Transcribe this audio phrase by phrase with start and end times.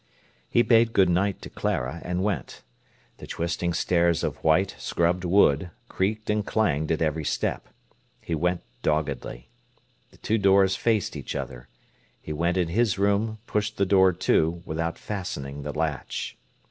[0.49, 2.63] He bade good night to Clara, and went.
[3.17, 7.67] The twisting stairs of white, scrubbed wood creaked and clanged at every step.
[8.19, 9.51] He went doggedly.
[10.09, 11.67] The two doors faced each other.
[12.19, 16.35] He went in his room, pushed the door to, without fastening the latch.